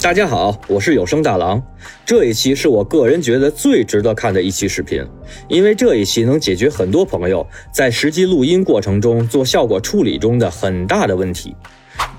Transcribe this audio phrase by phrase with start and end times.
[0.00, 1.62] 大家好，我是有声大郎。
[2.04, 5.02] 这一期是我个人觉得最值得看的一期视频，
[5.48, 11.56] 因为这一期能解决很多朋友在实际录音过程中做效果处理中的很大的问题。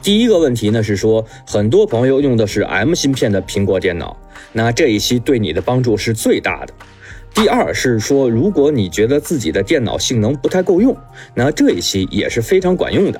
[0.01, 4.17] 第一个问题呢是说，很多朋友用的是 M 芯片的苹果电脑，
[4.53, 6.73] 那这一期对你的帮助是最大的。
[7.35, 10.95] 第二是说，如果你觉得自己的电脑性能不太够用，
[11.33, 13.19] 那这一期也是非常管用的。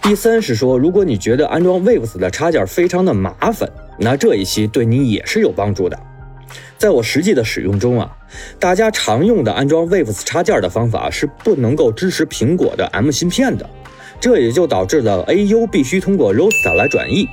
[0.00, 3.68] 第三是说，如果你觉得安装 Waves 的插件非常的麻烦。
[3.98, 5.98] 那这一期对你也是有帮助的。
[6.78, 8.16] 在我实际的使用中啊，
[8.60, 13.68] 大家常用的安装 Waves 插件的方法是不能够支持苹果的 M 芯片的，
[14.20, 17.28] 这也就导致了 AU 必须通过 Rosta 来转译，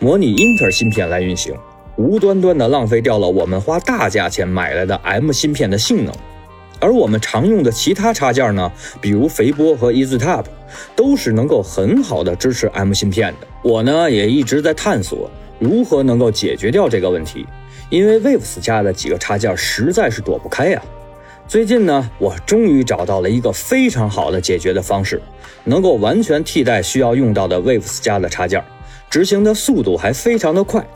[0.00, 1.54] 模拟 Intel 芯片来运行，
[1.98, 6.14] 无端端的浪费掉了我们花大价钱买来的 M 芯片的性能。
[6.80, 8.70] 而我们常用的其他插件呢，
[9.00, 10.44] 比如肥波和 EasyTap，
[10.94, 13.46] 都是能够很好的支持 M 芯片的。
[13.64, 15.28] 我呢也一直在探索。
[15.58, 17.44] 如何能够解决掉这个问题？
[17.90, 20.80] 因为 Waves 家的几个插件实在是躲不开呀。
[21.48, 25.20] 最近呢，我终于找到了一个非常好的解决的方式，
[25.64, 28.62] 能够完全替代需要用到的 Waves 家的插件，
[29.10, 30.86] 执行的速度还非常的快。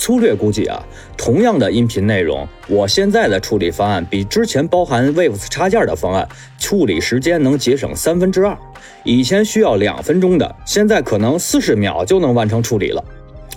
[0.00, 0.82] 粗略估计啊，
[1.14, 6.26] 同样的音频内容，我现在的处理方案比之前包含 Waves 插件的方案
[6.58, 8.56] 处理时间能节省三分之二。
[9.04, 13.04] 以前需要两分钟的，现在可能四十秒就能完成处理了。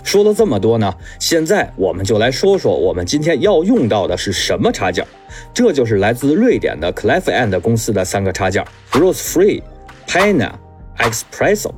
[0.02, 5.02] 说了这么多呢，现在我们就来说说我们今天要用到的是什么插件。
[5.54, 9.62] 这就是来自瑞典的 c l e f and 公司的三个插件：Rose Free、
[10.06, 10.50] Pena、
[10.98, 11.70] Expresso。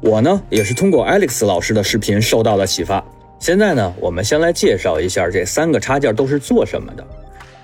[0.00, 3.04] 我呢也是通过 Alex 老师的视频受到了启发。
[3.38, 7.06] 现在呢，我们先来介绍一下这三个插件都是做什么的。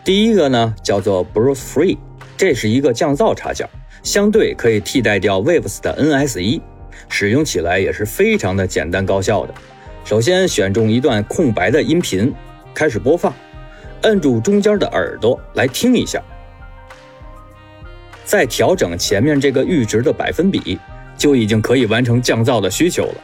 [0.05, 1.97] 第一个呢叫做 Rose Free，
[2.37, 3.69] 这是一个降噪插件，
[4.03, 6.61] 相对可以替代掉 Waves 的 NS1，
[7.09, 9.55] 使用起来也是非常的简单高效的。
[10.05, 12.33] 首先选中一段空白的音频，
[12.75, 13.33] 开始播放，
[14.03, 16.23] 摁住中间的耳朵来听一下，
[18.25, 20.79] 再调整前面这个阈值的百分比，
[21.17, 23.15] 就已经可以完成降噪的需求了。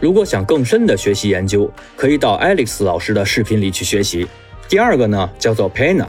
[0.00, 4.26] 如果想更深的学习研究，可以到 Alex 老师的视频里去学习。
[4.68, 6.06] 第二个呢，叫做 Pena，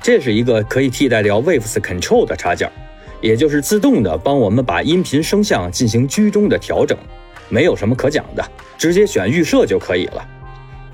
[0.00, 2.70] 这是一个可以替代掉 Waves Control 的插件，
[3.20, 6.96] 也就是自动的帮我们把音频声像进行居中的调整。
[7.48, 8.44] 没有什么可讲的，
[8.76, 10.26] 直接选预设就可以了。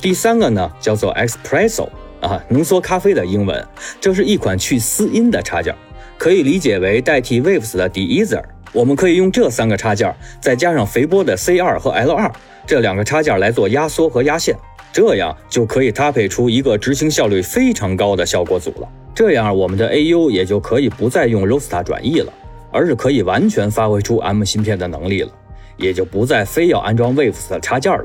[0.01, 1.89] 第三个呢，叫做 Espresso
[2.21, 3.67] 啊，浓缩咖啡的英文。
[4.01, 5.75] 这是一款去丝音的插件，
[6.19, 8.43] 可以理解为代替 Waves 的 Deezer。
[8.73, 12.33] 我们可以用这三个插件，再加上肥波的 C2 和 L2
[12.67, 14.57] 这两个插件来做压缩和压线，
[14.93, 18.89] 这样就可以搭配出一个执行效率非常高的效果组了。
[19.15, 22.33] 这样我们的 AU 也就可以不再用 Rosta 转译了，
[22.71, 25.31] 而是可以完全发挥出 M 芯片的能力了。
[25.79, 28.05] 也就不再非要安装 Waves 的插件了。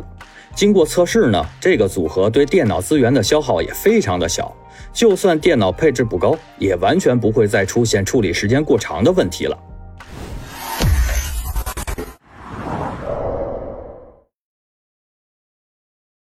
[0.56, 4.52] 经过测试呢，这个组合对电脑资源的消耗也非常的小，
[4.92, 9.58] 就算电脑配置不高，也完全不会再出现处理时间过长的问题了。